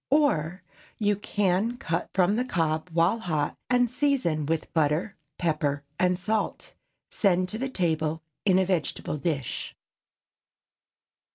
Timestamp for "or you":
0.09-1.15